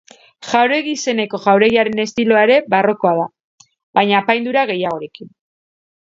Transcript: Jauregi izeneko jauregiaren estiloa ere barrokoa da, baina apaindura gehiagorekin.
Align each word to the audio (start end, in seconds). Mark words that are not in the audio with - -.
Jauregi 0.51 0.91
izeneko 0.99 1.39
jauregiaren 1.43 1.99
estiloa 2.03 2.41
ere 2.45 2.55
barrokoa 2.73 3.11
da, 3.19 3.25
baina 3.99 4.17
apaindura 4.21 4.63
gehiagorekin. 4.71 5.31